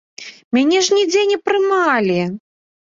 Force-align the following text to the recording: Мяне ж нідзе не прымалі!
Мяне 0.57 0.79
ж 0.89 0.97
нідзе 0.97 1.23
не 1.35 1.39
прымалі! 1.47 2.21